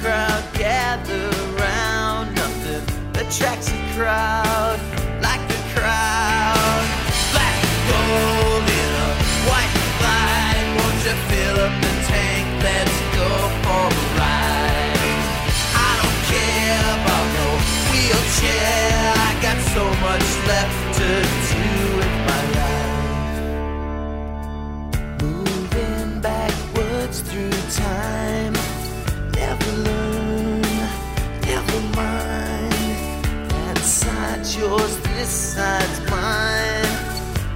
Crowd 0.00 0.44
gather 0.54 1.30
round. 1.58 2.34
Nothing 2.34 2.84
attracts 3.14 3.68
a 3.70 3.80
crowd 3.94 4.78
like 5.20 5.42
the 5.48 5.60
crowd. 5.74 6.84
Black 7.32 7.56
and 7.66 7.80
gold 7.90 8.66
in 8.80 8.90
a 9.06 9.10
white 9.48 9.74
light. 10.04 10.66
Won't 10.78 11.00
you 11.06 11.16
fill 11.30 11.58
up 11.66 11.74
the 11.84 11.94
tank? 12.10 12.46
Let's 12.62 12.96
go 13.18 13.30
for 13.62 13.86
a 13.86 14.04
ride. 14.18 15.22
I 15.74 15.92
don't 16.00 16.20
care 16.32 16.86
about 16.98 17.26
no 17.38 17.48
wheelchair. 17.90 19.14
I 19.28 19.32
got 19.46 19.58
so 19.74 19.84
much 20.06 20.28
left 20.50 20.78
to 20.98 21.08
do 21.22 21.41
yours, 34.56 34.96
this 34.98 35.28
side's 35.28 36.00
mine. 36.10 36.84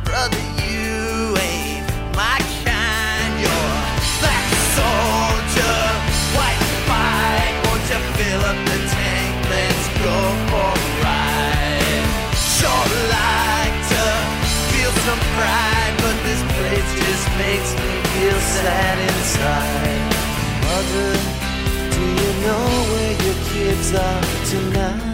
Brother, 0.05 0.45
you 0.65 1.37
ain't 1.37 1.87
my 2.15 2.39
kind. 2.65 3.33
You're 3.43 3.73
a 3.77 4.05
black 4.21 4.49
soldier, 4.77 5.81
white 6.37 6.65
fight. 6.89 7.55
Won't 7.65 7.85
you 7.91 8.01
fill 8.17 8.43
up 8.51 8.59
the 8.71 8.79
tank? 8.95 9.35
Let's 9.53 9.87
go 10.05 10.17
for 10.49 10.71
a 10.73 11.03
ride. 11.05 12.07
Sure 12.57 12.89
like 13.13 13.77
to 13.93 14.05
feel 14.71 14.93
some 15.07 15.23
pride, 15.37 15.95
but 16.01 16.17
this 16.25 16.43
place 16.57 16.91
just 17.03 17.27
makes 17.45 17.71
me 17.83 17.93
feel 18.15 18.41
sad 18.57 18.97
inside. 19.11 20.07
Mother, 20.65 21.13
do 21.95 22.03
you 22.21 22.31
know 22.45 22.67
where 22.91 23.15
your 23.27 23.39
kids 23.53 23.95
are 23.95 24.23
tonight? 24.51 25.06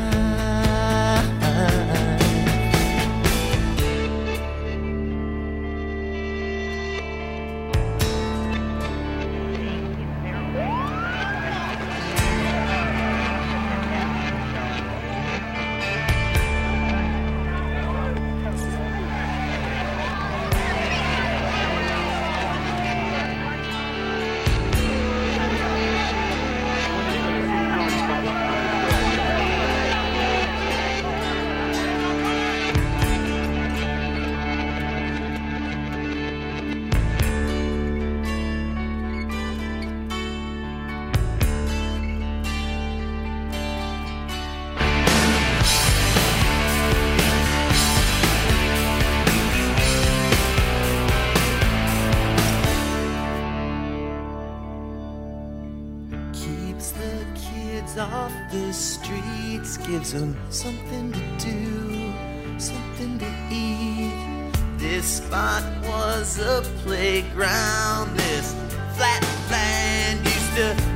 Something 60.50 61.10
to 61.10 61.20
do, 61.38 62.12
something 62.58 63.18
to 63.18 63.26
eat. 63.50 64.52
This 64.76 65.06
spot 65.06 65.62
was 65.82 66.38
a 66.38 66.60
playground, 66.84 68.14
this 68.18 68.52
flat 68.94 69.22
land 69.50 70.20
used 70.26 70.54
to 70.56 70.91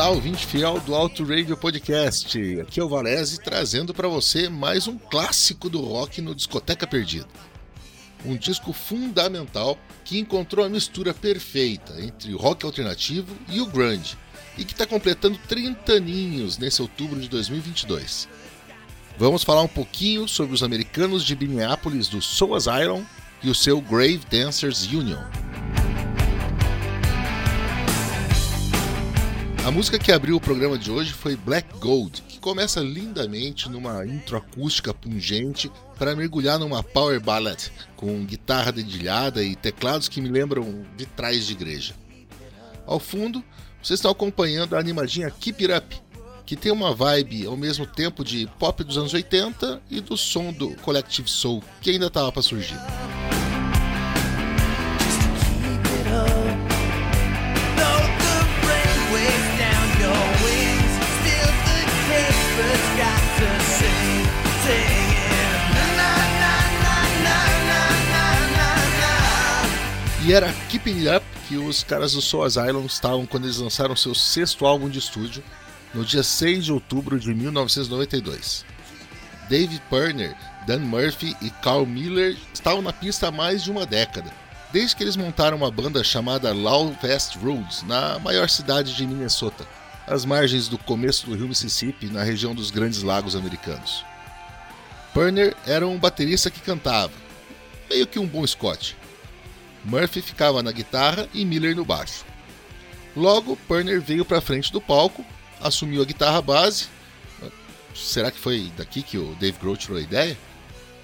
Olá, 0.00 0.08
ouvinte 0.08 0.46
fiel 0.46 0.80
do 0.80 0.94
Alto 0.94 1.24
Radio 1.24 1.54
Podcast. 1.58 2.38
Aqui 2.62 2.80
é 2.80 2.82
o 2.82 2.88
Valese 2.88 3.38
trazendo 3.38 3.92
para 3.92 4.08
você 4.08 4.48
mais 4.48 4.88
um 4.88 4.96
clássico 4.96 5.68
do 5.68 5.78
rock 5.82 6.22
no 6.22 6.34
Discoteca 6.34 6.86
Perdida. 6.86 7.28
Um 8.24 8.34
disco 8.34 8.72
fundamental 8.72 9.78
que 10.02 10.18
encontrou 10.18 10.64
a 10.64 10.70
mistura 10.70 11.12
perfeita 11.12 12.00
entre 12.00 12.32
o 12.32 12.38
rock 12.38 12.64
alternativo 12.64 13.36
e 13.46 13.60
o 13.60 13.66
grunge 13.66 14.16
e 14.56 14.64
que 14.64 14.72
está 14.72 14.86
completando 14.86 15.38
30 15.46 15.92
aninhos 15.92 16.56
nesse 16.56 16.80
outubro 16.80 17.20
de 17.20 17.28
2022. 17.28 18.26
Vamos 19.18 19.44
falar 19.44 19.60
um 19.60 19.68
pouquinho 19.68 20.26
sobre 20.26 20.54
os 20.54 20.62
americanos 20.62 21.22
de 21.22 21.36
Minneapolis 21.36 22.08
do 22.08 22.22
Soul 22.22 22.54
Asylum 22.54 23.04
e 23.42 23.50
o 23.50 23.54
seu 23.54 23.82
Grave 23.82 24.22
Dancers 24.30 24.86
Union. 24.86 25.20
A 29.62 29.70
música 29.70 29.98
que 29.98 30.10
abriu 30.10 30.36
o 30.36 30.40
programa 30.40 30.78
de 30.78 30.90
hoje 30.90 31.12
foi 31.12 31.36
Black 31.36 31.78
Gold, 31.78 32.22
que 32.22 32.38
começa 32.38 32.80
lindamente 32.80 33.68
numa 33.68 34.06
intro 34.06 34.38
acústica 34.38 34.94
pungente 34.94 35.70
para 35.98 36.16
mergulhar 36.16 36.58
numa 36.58 36.82
power 36.82 37.20
ballad 37.20 37.70
com 37.94 38.24
guitarra 38.24 38.72
dedilhada 38.72 39.44
e 39.44 39.54
teclados 39.54 40.08
que 40.08 40.20
me 40.20 40.30
lembram 40.30 40.84
vitrais 40.96 41.46
de 41.46 41.52
igreja. 41.52 41.94
Ao 42.86 42.98
fundo, 42.98 43.44
vocês 43.82 43.98
estão 43.98 44.10
acompanhando 44.10 44.74
a 44.74 44.80
animadinha 44.80 45.30
Keep 45.30 45.66
It 45.66 45.84
Up, 45.84 46.02
que 46.46 46.56
tem 46.56 46.72
uma 46.72 46.94
vibe 46.94 47.44
ao 47.46 47.56
mesmo 47.56 47.86
tempo 47.86 48.24
de 48.24 48.48
pop 48.58 48.82
dos 48.82 48.96
anos 48.96 49.12
80 49.12 49.82
e 49.90 50.00
do 50.00 50.16
som 50.16 50.52
do 50.52 50.70
Collective 50.76 51.28
Soul 51.28 51.62
que 51.82 51.90
ainda 51.90 52.06
estava 52.06 52.32
para 52.32 52.42
surgir. 52.42 52.78
E 70.30 70.32
era 70.32 70.52
Keeping 70.68 71.08
Up 71.08 71.26
que 71.48 71.56
os 71.56 71.82
caras 71.82 72.12
do 72.12 72.22
Soul 72.22 72.44
Asylum 72.44 72.86
estavam 72.86 73.26
quando 73.26 73.46
eles 73.46 73.56
lançaram 73.56 73.96
seu 73.96 74.14
sexto 74.14 74.64
álbum 74.64 74.88
de 74.88 75.00
estúdio, 75.00 75.42
no 75.92 76.04
dia 76.04 76.22
6 76.22 76.66
de 76.66 76.72
outubro 76.72 77.18
de 77.18 77.34
1992. 77.34 78.64
Dave 79.48 79.82
Perner, 79.90 80.36
Dan 80.68 80.78
Murphy 80.78 81.36
e 81.42 81.50
Carl 81.50 81.84
Miller 81.84 82.36
estavam 82.54 82.80
na 82.80 82.92
pista 82.92 83.26
há 83.26 83.32
mais 83.32 83.64
de 83.64 83.72
uma 83.72 83.84
década, 83.84 84.32
desde 84.72 84.94
que 84.94 85.02
eles 85.02 85.16
montaram 85.16 85.56
uma 85.56 85.68
banda 85.68 86.04
chamada 86.04 86.52
Loud 86.52 86.96
Fast 87.00 87.36
Roads 87.36 87.82
na 87.82 88.20
maior 88.20 88.48
cidade 88.48 88.94
de 88.94 89.04
Minnesota, 89.04 89.66
às 90.06 90.24
margens 90.24 90.68
do 90.68 90.78
começo 90.78 91.26
do 91.26 91.34
rio 91.34 91.48
Mississippi, 91.48 92.06
na 92.06 92.22
região 92.22 92.54
dos 92.54 92.70
Grandes 92.70 93.02
Lagos 93.02 93.34
americanos. 93.34 94.04
Perner 95.12 95.56
era 95.66 95.88
um 95.88 95.98
baterista 95.98 96.52
que 96.52 96.60
cantava, 96.60 97.14
meio 97.90 98.06
que 98.06 98.20
um 98.20 98.28
bom 98.28 98.46
Scott. 98.46 98.99
Murphy 99.84 100.20
ficava 100.20 100.62
na 100.62 100.72
guitarra 100.72 101.28
e 101.32 101.44
Miller 101.44 101.74
no 101.74 101.84
baixo. 101.84 102.24
Logo, 103.16 103.56
Perner 103.68 104.00
veio 104.00 104.24
para 104.24 104.40
frente 104.40 104.72
do 104.72 104.80
palco, 104.80 105.24
assumiu 105.60 106.02
a 106.02 106.04
guitarra 106.04 106.40
base. 106.40 106.86
Será 107.94 108.30
que 108.30 108.38
foi 108.38 108.72
daqui 108.76 109.02
que 109.02 109.18
o 109.18 109.34
Dave 109.34 109.58
Grohl 109.58 109.76
tirou 109.76 109.98
a 109.98 110.02
ideia? 110.02 110.38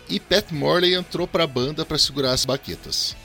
E 0.08 0.20
Pat 0.20 0.52
Morley 0.52 0.94
entrou 0.94 1.26
para 1.26 1.44
a 1.44 1.48
banda 1.48 1.84
para 1.84 1.98
segurar 1.98 2.32
as 2.32 2.44
baquetas. 2.44 3.16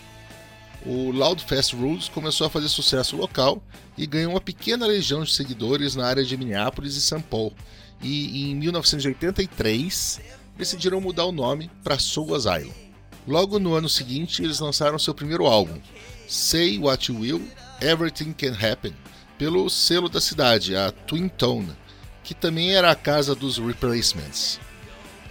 O 0.83 1.11
Loud 1.11 1.43
Fast 1.43 1.75
Rules 1.75 2.09
começou 2.09 2.47
a 2.47 2.49
fazer 2.49 2.67
sucesso 2.67 3.15
local 3.15 3.61
e 3.95 4.07
ganhou 4.07 4.31
uma 4.31 4.41
pequena 4.41 4.87
legião 4.87 5.23
de 5.23 5.31
seguidores 5.31 5.95
na 5.95 6.07
área 6.07 6.23
de 6.23 6.35
Minneapolis 6.35 6.95
e 6.95 7.01
São 7.01 7.21
Paulo. 7.21 7.53
E 8.01 8.49
em 8.49 8.55
1983 8.55 10.21
decidiram 10.57 10.99
mudar 10.99 11.25
o 11.25 11.31
nome 11.31 11.69
para 11.83 11.99
Soul 11.99 12.33
Asylum. 12.33 12.80
Logo 13.27 13.59
no 13.59 13.75
ano 13.75 13.87
seguinte, 13.87 14.43
eles 14.43 14.59
lançaram 14.59 14.97
seu 14.97 15.13
primeiro 15.13 15.45
álbum, 15.45 15.79
Say 16.27 16.79
What 16.79 17.11
You 17.11 17.19
Will, 17.19 17.47
Everything 17.79 18.33
Can 18.33 18.57
Happen, 18.59 18.95
pelo 19.37 19.69
selo 19.69 20.09
da 20.09 20.19
cidade, 20.19 20.75
a 20.75 20.91
Twin 20.91 21.27
Tone, 21.27 21.77
que 22.23 22.33
também 22.33 22.73
era 22.73 22.89
a 22.89 22.95
casa 22.95 23.35
dos 23.35 23.59
Replacements. 23.59 24.59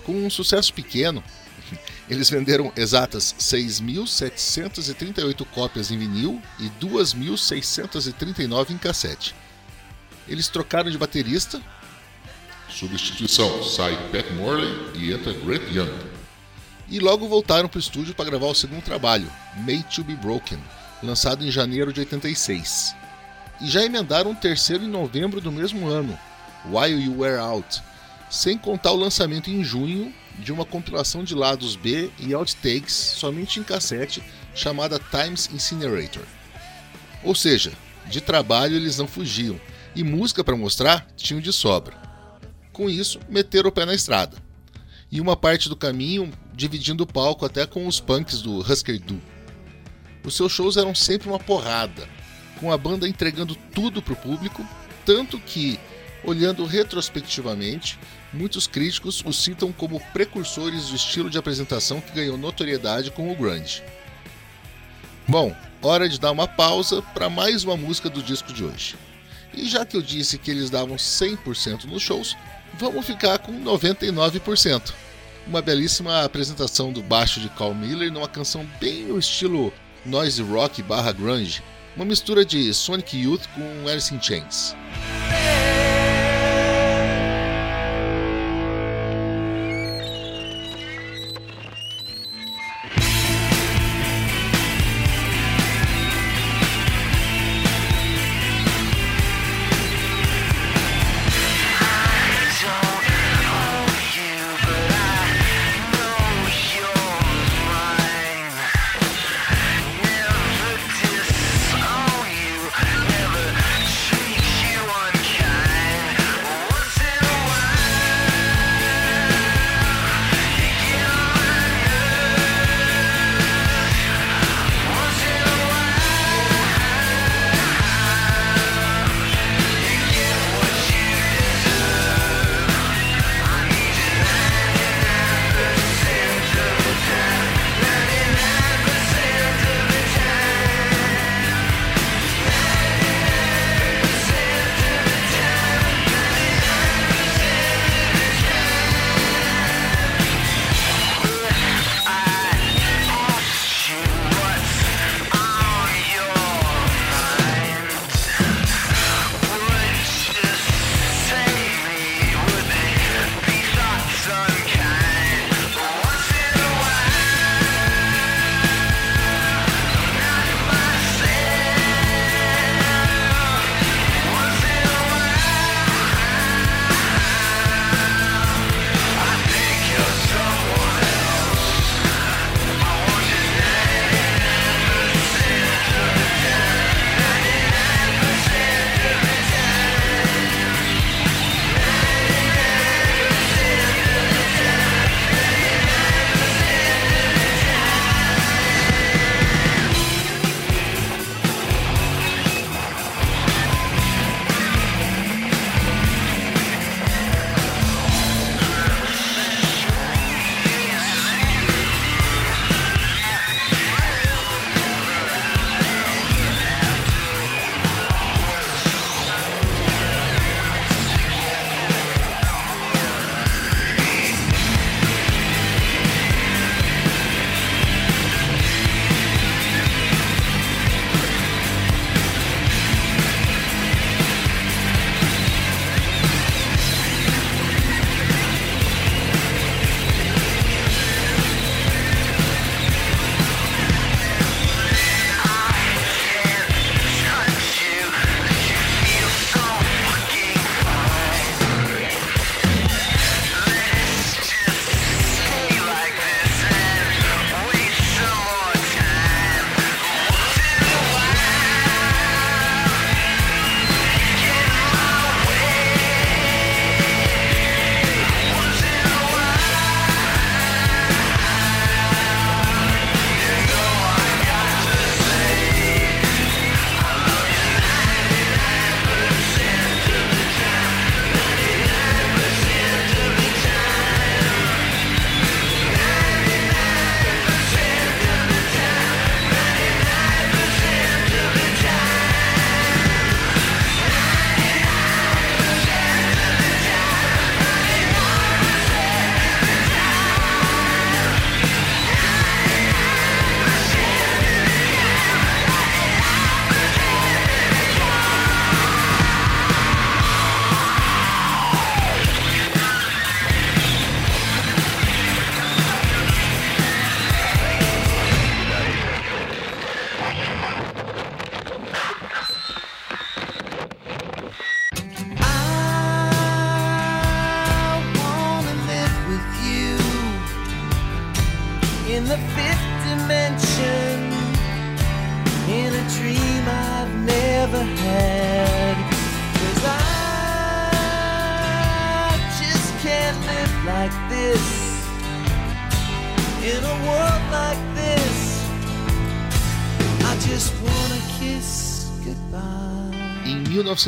Com 0.05 0.25
um 0.25 0.31
sucesso 0.31 0.73
pequeno, 0.73 1.21
eles 2.09 2.31
venderam 2.31 2.73
exatas 2.77 3.35
6.738 3.41 5.45
cópias 5.47 5.91
em 5.91 5.99
vinil 5.99 6.41
e 6.61 6.71
2.639 6.85 8.71
em 8.71 8.79
cassete. 8.79 9.35
Eles 10.29 10.47
trocaram 10.47 10.91
de 10.91 10.99
baterista. 10.99 11.61
Substituição: 12.69 13.65
sai 13.65 13.97
Pat 14.13 14.31
Morley 14.37 14.73
e 14.95 15.13
entra 15.13 15.33
Grant 15.33 15.69
Young 15.73 16.20
e 16.91 16.99
logo 16.99 17.29
voltaram 17.29 17.69
para 17.69 17.79
o 17.79 17.81
estúdio 17.81 18.15
para 18.15 18.25
gravar 18.25 18.47
o 18.47 18.55
segundo 18.55 18.83
trabalho, 18.83 19.31
Made 19.59 19.85
to 19.85 20.03
Be 20.03 20.17
Broken, 20.17 20.59
lançado 21.03 21.47
em 21.47 21.51
janeiro 21.51 21.93
de 21.93 22.01
86. 22.01 22.97
E 23.61 23.71
já 23.71 23.85
emendaram 23.85 24.33
um 24.33 24.35
terceiro 24.35 24.83
em 24.83 24.89
novembro 24.89 25.41
do 25.41 25.53
mesmo 25.53 25.87
ano, 25.87 26.19
While 26.67 27.01
You 27.01 27.21
Were 27.21 27.39
Out, 27.39 27.81
sem 28.29 28.59
contar 28.59 28.91
o 28.91 28.97
lançamento 28.97 29.51
em 29.51 29.63
junho 29.63 30.13
de 30.39 30.53
uma 30.53 30.65
compilação 30.65 31.23
de 31.23 31.35
lados 31.35 31.77
B 31.77 32.11
e 32.19 32.35
outtakes 32.35 32.95
somente 32.95 33.61
em 33.61 33.63
cassete 33.63 34.23
chamada 34.55 34.99
Times 34.99 35.49
Incinerator. 35.53 36.25
Ou 37.23 37.35
seja, 37.35 37.73
de 38.07 38.21
trabalho 38.21 38.75
eles 38.75 38.99
não 38.99 39.07
fugiam, 39.07 39.61
e 39.95 40.03
música 40.03 40.43
para 40.43 40.57
mostrar 40.57 41.07
tinham 41.17 41.41
de 41.41 41.53
sobra. 41.53 41.95
Com 42.73 42.89
isso, 42.89 43.21
meteram 43.29 43.69
o 43.69 43.73
pé 43.73 43.85
na 43.85 43.95
estrada. 43.95 44.37
E 45.11 45.21
uma 45.21 45.37
parte 45.37 45.69
do 45.69 45.77
caminho 45.77 46.33
dividindo 46.61 47.05
o 47.05 47.07
palco 47.07 47.47
até 47.47 47.67
com 47.67 47.87
os 47.87 47.99
punks 47.99 48.43
do 48.43 48.59
Husker 48.59 49.01
Du. 49.01 49.19
Os 50.23 50.37
seus 50.37 50.53
shows 50.53 50.77
eram 50.77 50.95
sempre 50.95 51.27
uma 51.27 51.39
porrada, 51.39 52.07
com 52.61 52.71
a 52.71 52.77
banda 52.77 53.09
entregando 53.09 53.57
tudo 53.75 54.03
para 54.03 54.13
o 54.13 54.17
público, 54.17 54.67
tanto 55.07 55.41
que, 55.41 55.81
olhando 56.23 56.67
retrospectivamente, 56.67 57.99
muitos 58.31 58.67
críticos 58.67 59.25
os 59.25 59.43
citam 59.43 59.73
como 59.73 59.99
precursores 60.13 60.89
do 60.89 60.97
estilo 60.97 61.31
de 61.31 61.39
apresentação 61.39 61.99
que 61.99 62.13
ganhou 62.13 62.37
notoriedade 62.37 63.11
com 63.11 63.33
o 63.33 63.35
grunge. 63.35 63.83
Bom, 65.27 65.57
hora 65.81 66.11
de 66.11 66.21
dar 66.21 66.31
uma 66.31 66.47
pausa 66.47 67.01
para 67.01 67.31
mais 67.31 67.65
uma 67.65 67.77
música 67.77 68.11
do 68.11 68.23
disco 68.23 68.53
de 68.53 68.63
hoje. 68.63 68.97
E 69.55 69.67
já 69.67 69.87
que 69.87 69.97
eu 69.97 70.03
disse 70.03 70.37
que 70.37 70.51
eles 70.51 70.69
davam 70.69 70.97
100% 70.97 71.85
nos 71.85 72.03
shows, 72.03 72.37
vamos 72.79 73.07
ficar 73.07 73.39
com 73.39 73.65
99% 73.65 74.93
uma 75.51 75.61
belíssima 75.61 76.23
apresentação 76.23 76.93
do 76.93 77.03
baixo 77.03 77.41
de 77.41 77.49
Carl 77.49 77.75
Miller 77.75 78.13
numa 78.13 78.29
canção 78.29 78.65
bem 78.81 79.03
no 79.03 79.19
estilo 79.19 79.73
noise 80.07 80.41
rock 80.41 80.81
barra 80.81 81.11
grunge, 81.11 81.61
uma 81.97 82.05
mistura 82.05 82.45
de 82.45 82.73
Sonic 82.73 83.21
Youth 83.21 83.49
com 83.57 83.89
Alice 83.89 84.15
in 84.15 84.23
Chains. 84.23 84.77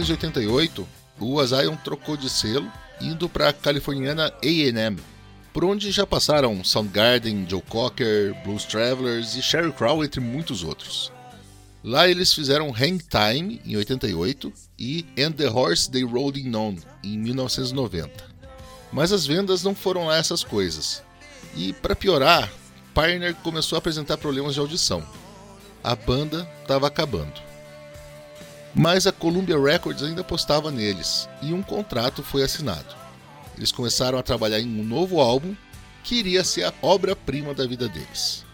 1988, 0.01 0.89
o 1.21 1.39
Azion 1.39 1.77
trocou 1.77 2.17
de 2.17 2.31
selo, 2.31 2.71
indo 3.01 3.29
para 3.29 3.51
a 3.51 3.53
californiana 3.53 4.33
A&M, 4.43 4.99
por 5.53 5.65
onde 5.65 5.91
já 5.91 6.07
passaram 6.07 6.65
Soundgarden, 6.65 7.47
Joe 7.49 7.61
Cocker, 7.63 8.35
Blues 8.43 8.65
Travelers 8.65 9.35
e 9.35 9.43
Sheryl 9.43 9.73
Crow, 9.73 10.03
entre 10.03 10.21
muitos 10.21 10.65
outros. 10.65 11.13
Lá 11.85 12.09
eles 12.09 12.33
fizeram 12.33 12.71
Hang 12.71 13.05
Time, 13.05 13.61
em 13.67 13.77
88, 13.77 14.53
e 14.79 15.05
And 15.19 15.33
the 15.33 15.49
Horse 15.49 15.91
They 15.91 16.05
Rode 16.05 16.41
In 16.41 16.55
On, 16.55 16.77
em 17.05 17.19
1990. 17.19 18.33
Mas 18.93 19.13
as 19.13 19.27
vendas 19.27 19.63
não 19.63 19.75
foram 19.75 20.07
lá 20.07 20.17
essas 20.17 20.43
coisas. 20.43 21.03
E, 21.55 21.73
para 21.75 21.97
piorar, 21.97 22.51
Pioneer 22.95 23.35
começou 23.37 23.77
a 23.77 23.79
apresentar 23.81 24.17
problemas 24.17 24.55
de 24.55 24.61
audição. 24.61 25.03
A 25.83 25.95
banda 25.95 26.49
estava 26.63 26.87
acabando. 26.87 27.51
Mas 28.75 29.07
a 29.07 29.12
Columbia 29.12 29.61
Records 29.61 30.02
ainda 30.02 30.23
apostava 30.23 30.71
neles, 30.71 31.29
e 31.43 31.52
um 31.52 31.62
contrato 31.62 32.23
foi 32.23 32.43
assinado. 32.43 32.95
Eles 33.57 33.71
começaram 33.71 34.19
a 34.19 34.23
trabalhar 34.23 34.61
em 34.61 34.81
um 34.81 34.83
novo 34.83 35.21
álbum 35.21 35.55
que 36.02 36.17
iria 36.17 36.43
ser 36.43 36.64
a 36.64 36.75
obra-prima 36.81 37.52
da 37.52 37.67
vida 37.67 37.88
deles. 37.88 38.45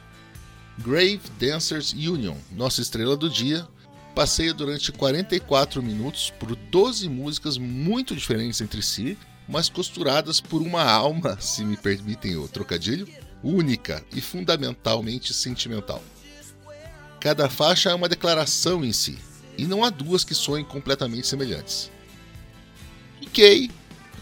Grave 0.78 1.20
Dancers 1.38 1.92
Union, 1.92 2.36
nossa 2.52 2.80
estrela 2.80 3.16
do 3.16 3.30
dia, 3.30 3.66
passeia 4.14 4.52
durante 4.52 4.90
44 4.90 5.82
minutos 5.82 6.32
por 6.38 6.54
12 6.54 7.08
músicas 7.08 7.56
muito 7.56 8.14
diferentes 8.14 8.60
entre 8.60 8.82
si, 8.82 9.16
mas 9.48 9.68
costuradas 9.68 10.40
por 10.40 10.60
uma 10.60 10.82
alma, 10.82 11.38
se 11.40 11.64
me 11.64 11.76
permitem 11.76 12.36
o 12.36 12.48
trocadilho, 12.48 13.08
única 13.42 14.04
e 14.12 14.20
fundamentalmente 14.20 15.32
sentimental. 15.32 16.02
Cada 17.20 17.48
faixa 17.48 17.90
é 17.90 17.94
uma 17.94 18.08
declaração 18.08 18.84
em 18.84 18.92
si, 18.92 19.18
e 19.58 19.66
não 19.66 19.84
há 19.84 19.90
duas 19.90 20.22
que 20.22 20.34
soem 20.34 20.64
completamente 20.64 21.26
semelhantes. 21.26 21.90
Ok, 23.26 23.70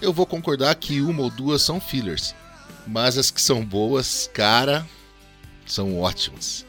eu 0.01 0.13
vou 0.13 0.27
concordar 0.27 0.75
que 0.75 1.01
uma 1.01 1.23
ou 1.23 1.31
duas 1.31 1.61
são 1.61 1.81
fillers, 1.81 2.35
mas 2.87 3.19
as 3.19 3.31
que 3.31 3.41
são 3.41 3.65
boas, 3.65 4.29
cara, 4.33 4.87
são 5.67 6.01
ótimas. 6.01 6.65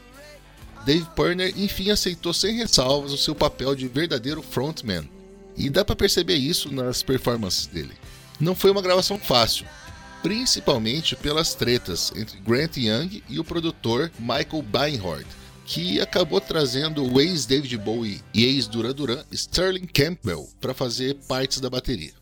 Dave 0.84 1.06
Purner 1.16 1.52
enfim 1.56 1.90
aceitou 1.90 2.32
sem 2.32 2.56
ressalvas 2.56 3.12
o 3.12 3.18
seu 3.18 3.34
papel 3.34 3.74
de 3.74 3.88
verdadeiro 3.88 4.42
frontman, 4.42 5.08
e 5.56 5.68
dá 5.68 5.84
para 5.84 5.96
perceber 5.96 6.36
isso 6.36 6.72
nas 6.72 7.02
performances 7.02 7.66
dele. 7.66 7.94
Não 8.38 8.54
foi 8.54 8.70
uma 8.70 8.82
gravação 8.82 9.18
fácil, 9.18 9.66
principalmente 10.22 11.16
pelas 11.16 11.54
tretas 11.54 12.12
entre 12.14 12.38
Grant 12.38 12.76
Young 12.76 13.22
e 13.28 13.40
o 13.40 13.44
produtor 13.44 14.10
Michael 14.18 14.62
Beinhard, 14.62 15.26
que 15.68 16.00
acabou 16.00 16.40
trazendo 16.40 17.04
o 17.04 17.20
ex-David 17.20 17.76
Bowie 17.76 18.22
e 18.32 18.46
ex-Duran 18.46 18.94
Duran 18.94 19.22
Sterling 19.30 19.86
Campbell 19.86 20.48
para 20.58 20.72
fazer 20.72 21.14
partes 21.28 21.60
da 21.60 21.68
bateria. 21.68 22.14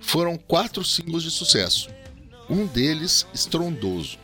Foram 0.00 0.38
quatro 0.38 0.82
singles 0.82 1.22
de 1.22 1.30
sucesso, 1.30 1.90
um 2.48 2.66
deles 2.66 3.26
estrondoso. 3.34 4.18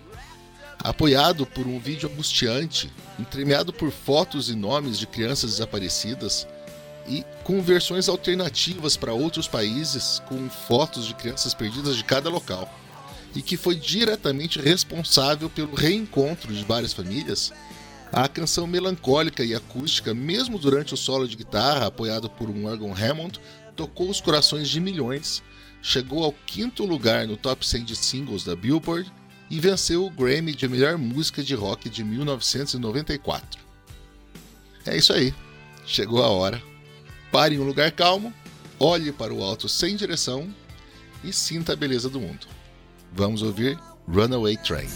Apoiado 0.79 1.45
por 1.45 1.67
um 1.67 1.79
vídeo 1.79 2.11
angustiante, 2.11 2.91
entremeado 3.19 3.75
por 3.75 3.91
fotos 3.91 4.49
e 4.49 4.55
nomes 4.55 4.99
de 4.99 5.07
crianças 5.07 5.53
desaparecidas, 5.53 6.49
e 7.07 7.25
com 7.45 7.61
versões 7.61 8.09
alternativas 8.09 8.97
para 8.97 9.13
outros 9.13 9.47
países 9.47 10.21
com 10.27 10.49
fotos 10.49 11.07
de 11.07 11.15
crianças 11.15 11.53
perdidas 11.53 11.97
de 11.97 12.05
cada 12.05 12.31
local, 12.31 12.73
e 13.37 13.43
que 13.43 13.57
foi 13.57 13.75
diretamente 13.75 14.59
responsável 14.59 15.51
pelo 15.51 15.75
reencontro 15.75 16.55
de 16.55 16.65
várias 16.65 16.95
famílias, 16.95 17.53
a 18.11 18.27
canção 18.27 18.67
melancólica 18.67 19.45
e 19.45 19.55
acústica, 19.55 20.15
mesmo 20.15 20.59
durante 20.59 20.95
o 20.95 20.97
solo 20.97 21.29
de 21.29 21.37
guitarra 21.37 21.87
apoiado 21.87 22.31
por 22.31 22.49
um 22.49 22.65
órgão 22.65 22.95
Hammond, 22.95 23.39
tocou 23.77 24.09
os 24.09 24.23
corações 24.23 24.71
de 24.71 24.81
milhões, 24.81 25.43
chegou 25.83 26.25
ao 26.25 26.33
quinto 26.33 26.87
lugar 26.87 27.27
no 27.27 27.37
top 27.37 27.67
100 27.67 27.85
de 27.85 27.95
singles 27.95 28.43
da 28.43 28.57
Billboard 28.57 29.13
e 29.51 29.61
venceu 29.61 30.07
o 30.07 30.11
Grammy 30.11 30.55
de 30.55 30.67
melhor 30.67 30.97
música 30.97 31.43
de 31.43 31.55
rock 31.55 31.91
de 31.91 32.03
1994. 32.03 33.61
É 34.87 34.97
isso 34.97 35.13
aí, 35.13 35.35
chegou 35.85 36.23
a 36.23 36.29
hora. 36.29 36.63
Pare 37.31 37.57
em 37.57 37.59
um 37.59 37.65
lugar 37.65 37.93
calmo, 37.93 38.33
olhe 38.81 39.13
para 39.13 39.35
o 39.35 39.43
alto 39.43 39.69
sem 39.69 39.95
direção 39.95 40.49
e 41.23 41.35
sinta 41.35 41.75
a 41.75 41.77
beleza 41.77 42.09
do 42.09 42.19
mundo. 42.19 42.56
Vamos 43.17 43.43
ouvir 43.43 43.79
Runaway 44.07 44.57
Train. 44.59 44.87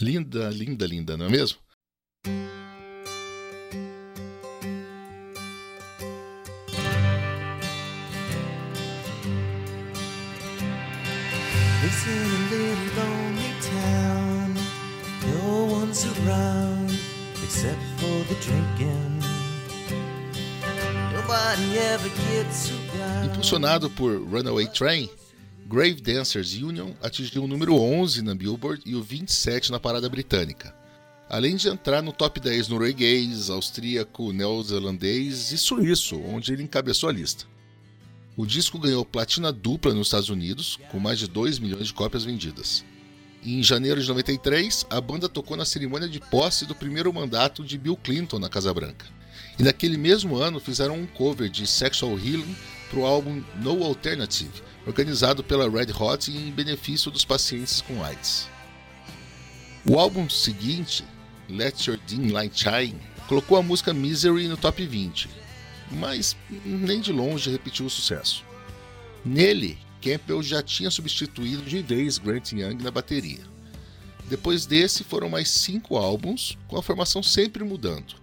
Linda, 0.00 0.48
linda, 0.48 0.86
linda, 0.86 1.14
não 1.14 1.26
é 1.26 1.28
mesmo? 1.28 1.58
Lives 11.82 12.06
in 12.06 12.12
a 12.12 12.40
little 12.50 12.88
lonely 12.96 13.52
town. 13.60 14.54
No 15.34 15.66
one's 15.66 16.06
around 16.06 16.98
except 17.44 17.82
for 17.98 18.24
the 18.28 18.36
drinking. 18.40 19.22
Nobody 21.12 21.78
ever 21.78 22.08
gets 22.30 22.70
around. 22.70 23.26
Impulsionado 23.26 23.90
por 23.90 24.12
Runaway 24.12 24.66
Train, 24.68 25.10
Grave 25.70 26.00
Dancers 26.00 26.54
Union 26.54 26.94
atingiu 27.00 27.44
o 27.44 27.46
número 27.46 27.76
11 27.76 28.22
na 28.22 28.34
Billboard 28.34 28.82
e 28.84 28.96
o 28.96 29.02
27 29.04 29.70
na 29.70 29.78
parada 29.78 30.08
britânica. 30.08 30.74
Além 31.28 31.54
de 31.54 31.68
entrar 31.68 32.02
no 32.02 32.12
top 32.12 32.40
10 32.40 32.66
norueguês, 32.66 33.48
austríaco, 33.48 34.32
neozelandês 34.32 35.52
e 35.52 35.58
suíço, 35.58 36.20
onde 36.22 36.52
ele 36.52 36.64
encabeçou 36.64 37.08
a 37.08 37.12
lista. 37.12 37.44
O 38.36 38.44
disco 38.44 38.80
ganhou 38.80 39.04
platina 39.04 39.52
dupla 39.52 39.94
nos 39.94 40.08
Estados 40.08 40.28
Unidos, 40.28 40.76
com 40.90 40.98
mais 40.98 41.20
de 41.20 41.28
2 41.28 41.60
milhões 41.60 41.86
de 41.86 41.94
cópias 41.94 42.24
vendidas. 42.24 42.84
Em 43.40 43.62
janeiro 43.62 44.02
de 44.02 44.08
93, 44.08 44.86
a 44.90 45.00
banda 45.00 45.28
tocou 45.28 45.56
na 45.56 45.64
cerimônia 45.64 46.08
de 46.08 46.18
posse 46.18 46.66
do 46.66 46.74
primeiro 46.74 47.12
mandato 47.12 47.64
de 47.64 47.78
Bill 47.78 47.96
Clinton 47.96 48.40
na 48.40 48.48
Casa 48.48 48.74
Branca. 48.74 49.06
E 49.56 49.62
naquele 49.62 49.96
mesmo 49.96 50.36
ano 50.36 50.58
fizeram 50.58 50.98
um 50.98 51.06
cover 51.06 51.48
de 51.48 51.64
Sexual 51.64 52.18
Healing 52.18 52.56
para 52.90 52.98
o 52.98 53.06
álbum 53.06 53.40
No 53.62 53.84
Alternative, 53.84 54.50
organizado 54.86 55.42
pela 55.44 55.68
Red 55.68 55.92
Hot 55.98 56.30
em 56.30 56.50
benefício 56.50 57.10
dos 57.10 57.24
pacientes 57.24 57.80
com 57.80 58.02
AIDS. 58.02 58.48
O 59.88 59.98
álbum 59.98 60.28
seguinte, 60.28 61.04
Let 61.48 61.86
Your 61.86 61.98
Dim 62.06 62.30
Light 62.30 62.58
Shine, 62.58 63.00
colocou 63.28 63.56
a 63.56 63.62
música 63.62 63.94
Misery 63.94 64.48
no 64.48 64.56
top 64.56 64.84
20, 64.84 65.28
mas 65.90 66.36
nem 66.64 67.00
de 67.00 67.12
longe 67.12 67.50
repetiu 67.50 67.86
o 67.86 67.90
sucesso. 67.90 68.44
Nele, 69.24 69.78
Campbell 70.00 70.42
já 70.42 70.62
tinha 70.62 70.90
substituído 70.90 71.62
de 71.62 71.82
vez 71.82 72.18
Grant 72.18 72.52
Young 72.52 72.82
na 72.82 72.90
bateria. 72.90 73.40
Depois 74.28 74.64
desse 74.64 75.02
foram 75.02 75.28
mais 75.28 75.48
cinco 75.48 75.96
álbuns, 75.96 76.56
com 76.68 76.76
a 76.76 76.82
formação 76.82 77.22
sempre 77.22 77.64
mudando. 77.64 78.14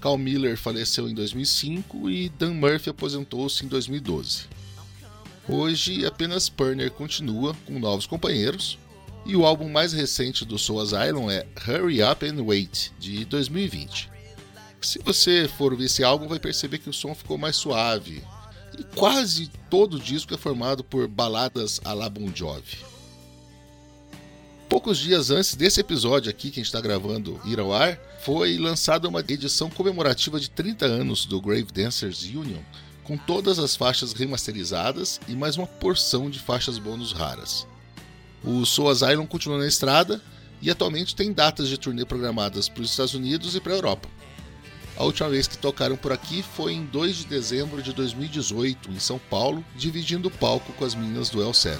Carl 0.00 0.18
Miller 0.18 0.56
faleceu 0.56 1.08
em 1.08 1.14
2005 1.14 2.10
e 2.10 2.28
Dan 2.28 2.54
Murphy 2.54 2.90
aposentou-se 2.90 3.64
em 3.64 3.68
2012. 3.68 4.55
Hoje 5.48 6.04
apenas 6.04 6.48
Purner 6.48 6.90
continua 6.90 7.54
com 7.66 7.78
novos 7.78 8.04
companheiros, 8.04 8.76
e 9.24 9.36
o 9.36 9.46
álbum 9.46 9.68
mais 9.68 9.92
recente 9.92 10.44
do 10.44 10.58
Soul 10.58 10.80
Asylum 10.80 11.30
é 11.30 11.46
Hurry 11.64 12.02
Up 12.02 12.26
and 12.26 12.42
Wait, 12.42 12.90
de 12.98 13.24
2020. 13.26 14.10
Se 14.80 14.98
você 14.98 15.46
for 15.46 15.76
ver 15.76 15.84
esse 15.84 16.02
álbum, 16.02 16.26
vai 16.26 16.40
perceber 16.40 16.78
que 16.78 16.90
o 16.90 16.92
som 16.92 17.14
ficou 17.14 17.38
mais 17.38 17.54
suave, 17.54 18.24
e 18.76 18.82
quase 18.96 19.48
todo 19.70 19.94
o 19.94 20.00
disco 20.00 20.34
é 20.34 20.36
formado 20.36 20.82
por 20.82 21.06
baladas 21.06 21.80
à 21.84 21.92
la 21.92 22.08
Bon 22.08 22.28
Jovi. 22.34 22.78
Poucos 24.68 24.98
dias 24.98 25.30
antes 25.30 25.54
desse 25.54 25.78
episódio 25.78 26.28
aqui 26.28 26.50
que 26.50 26.58
a 26.58 26.62
gente 26.62 26.66
está 26.66 26.80
gravando 26.80 27.40
ir 27.44 27.60
ao 27.60 27.72
ar, 27.72 27.96
foi 28.20 28.58
lançada 28.58 29.08
uma 29.08 29.20
edição 29.20 29.70
comemorativa 29.70 30.40
de 30.40 30.50
30 30.50 30.86
anos 30.86 31.24
do 31.24 31.40
Grave 31.40 31.70
Dancers 31.72 32.24
Union, 32.24 32.60
com 33.06 33.16
todas 33.16 33.60
as 33.60 33.76
faixas 33.76 34.12
remasterizadas 34.12 35.20
e 35.28 35.36
mais 35.36 35.56
uma 35.56 35.66
porção 35.66 36.28
de 36.28 36.40
faixas 36.40 36.76
bônus 36.76 37.12
raras. 37.12 37.64
O 38.42 38.66
Soul 38.66 38.90
Asylum 38.90 39.24
continua 39.26 39.58
na 39.58 39.66
estrada 39.66 40.20
e 40.60 40.68
atualmente 40.70 41.14
tem 41.14 41.32
datas 41.32 41.68
de 41.68 41.78
turnê 41.78 42.04
programadas 42.04 42.68
para 42.68 42.82
os 42.82 42.90
Estados 42.90 43.14
Unidos 43.14 43.54
e 43.54 43.60
para 43.60 43.72
a 43.72 43.76
Europa. 43.76 44.08
A 44.96 45.04
última 45.04 45.28
vez 45.28 45.46
que 45.46 45.56
tocaram 45.56 45.96
por 45.96 46.10
aqui 46.10 46.42
foi 46.42 46.72
em 46.72 46.84
2 46.84 47.16
de 47.16 47.26
dezembro 47.26 47.80
de 47.80 47.92
2018, 47.92 48.90
em 48.90 48.98
São 48.98 49.20
Paulo, 49.30 49.64
dividindo 49.76 50.26
o 50.26 50.30
palco 50.30 50.72
com 50.72 50.84
as 50.84 50.94
meninas 50.96 51.30
do 51.30 51.40
El 51.40 51.54
7. 51.54 51.78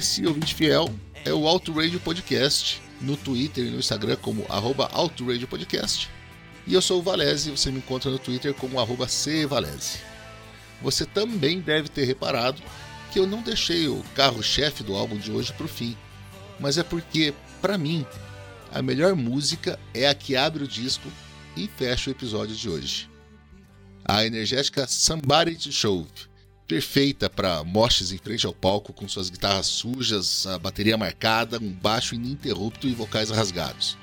Esse 0.00 0.26
ouvinte 0.26 0.54
fiel 0.54 0.88
é 1.26 1.30
o 1.30 1.46
Auto 1.46 1.74
Radio 1.74 2.00
Podcast, 2.00 2.80
no 3.02 3.18
Twitter 3.18 3.66
e 3.66 3.70
no 3.70 3.78
Instagram 3.78 4.16
como 4.16 4.46
arroba 4.48 4.88
Podcast. 5.46 6.08
E 6.66 6.72
eu 6.72 6.80
sou 6.80 7.00
o 7.00 7.02
Valese 7.02 7.50
você 7.50 7.70
me 7.70 7.80
encontra 7.80 8.10
no 8.10 8.18
Twitter 8.18 8.54
como 8.54 8.80
arroba 8.80 9.06
cvalese. 9.06 9.98
Você 10.80 11.04
também 11.04 11.60
deve 11.60 11.90
ter 11.90 12.04
reparado 12.04 12.62
que 13.12 13.18
eu 13.18 13.26
não 13.26 13.42
deixei 13.42 13.88
o 13.88 14.02
carro-chefe 14.14 14.82
do 14.82 14.96
álbum 14.96 15.18
de 15.18 15.30
hoje 15.30 15.52
para 15.52 15.66
o 15.66 15.68
fim, 15.68 15.94
mas 16.58 16.78
é 16.78 16.82
porque, 16.82 17.34
para 17.60 17.76
mim, 17.76 18.06
a 18.72 18.80
melhor 18.80 19.14
música 19.14 19.78
é 19.92 20.08
a 20.08 20.14
que 20.14 20.34
abre 20.34 20.64
o 20.64 20.68
disco 20.68 21.12
e 21.54 21.68
fecha 21.76 22.08
o 22.08 22.14
episódio 22.14 22.56
de 22.56 22.70
hoje. 22.70 23.10
A 24.02 24.24
energética 24.24 24.86
Somebody 24.86 25.56
to 25.56 25.70
Shove, 25.70 26.29
perfeita 26.70 27.28
para 27.28 27.64
moches 27.64 28.12
em 28.12 28.18
frente 28.18 28.46
ao 28.46 28.54
palco 28.54 28.92
com 28.92 29.08
suas 29.08 29.28
guitarras 29.28 29.66
sujas, 29.66 30.46
a 30.46 30.56
bateria 30.56 30.96
marcada, 30.96 31.58
um 31.58 31.72
baixo 31.72 32.14
ininterrupto 32.14 32.86
e 32.86 32.94
vocais 32.94 33.28
rasgados. 33.28 33.98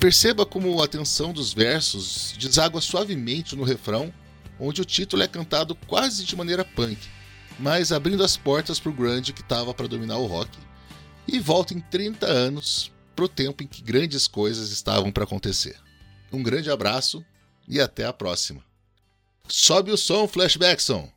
Perceba 0.00 0.46
como 0.46 0.82
a 0.82 0.88
tensão 0.88 1.34
dos 1.34 1.52
versos 1.52 2.34
deságua 2.38 2.80
suavemente 2.80 3.54
no 3.54 3.64
refrão, 3.64 4.10
onde 4.58 4.80
o 4.80 4.84
título 4.84 5.22
é 5.22 5.28
cantado 5.28 5.74
quase 5.74 6.24
de 6.24 6.34
maneira 6.34 6.64
punk, 6.64 6.98
mas 7.58 7.92
abrindo 7.92 8.24
as 8.24 8.38
portas 8.38 8.80
para 8.80 8.90
o 8.90 8.94
grande 8.94 9.34
que 9.34 9.42
estava 9.42 9.74
para 9.74 9.88
dominar 9.88 10.16
o 10.16 10.24
rock, 10.24 10.56
e 11.28 11.38
volta 11.38 11.74
em 11.74 11.80
30 11.80 12.24
anos 12.24 12.90
para 13.14 13.26
o 13.26 13.28
tempo 13.28 13.62
em 13.62 13.66
que 13.66 13.82
grandes 13.82 14.26
coisas 14.26 14.70
estavam 14.70 15.12
para 15.12 15.24
acontecer. 15.24 15.76
Um 16.32 16.42
grande 16.42 16.70
abraço 16.70 17.22
e 17.68 17.78
até 17.78 18.06
a 18.06 18.12
próxima. 18.12 18.64
Sobe 19.46 19.90
o 19.90 19.98
som, 19.98 20.26
Flashbackson! 20.26 21.14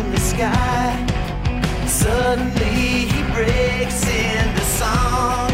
in 0.00 0.10
the 0.12 0.20
sky. 0.20 1.06
Suddenly 1.86 3.06
he 3.12 3.22
breaks 3.34 4.02
into 4.08 4.64
song. 4.78 5.49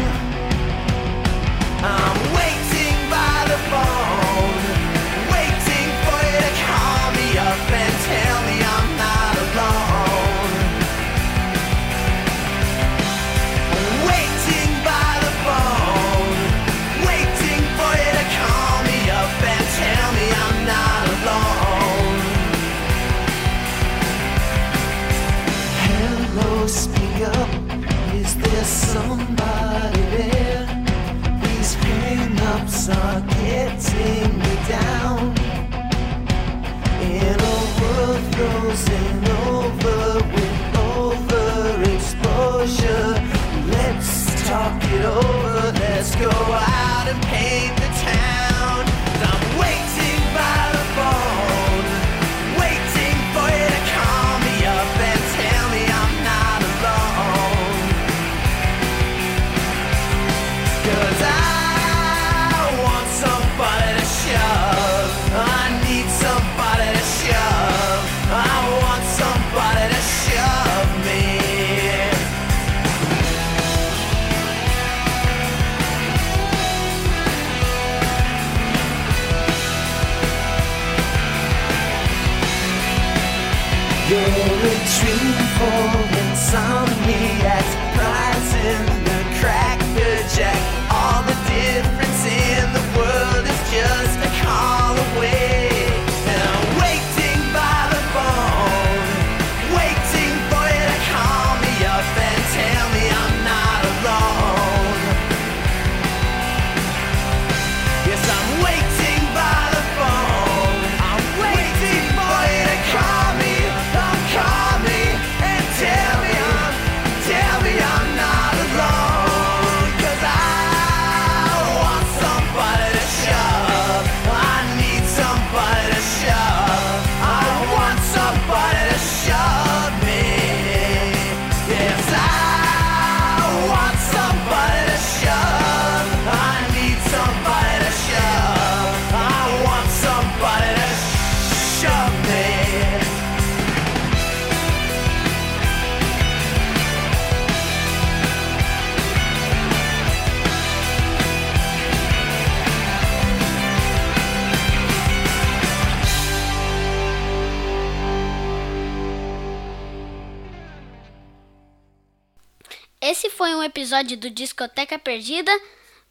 foi 163.47 163.55
um 163.55 163.63
episódio 163.63 164.17
do 164.17 164.29
Discoteca 164.29 164.99
Perdida 164.99 165.57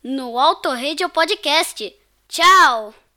no 0.03 0.39
Auto 0.39 0.71
Radio 0.71 1.07
Podcast. 1.11 1.95
Tchau! 2.27 2.95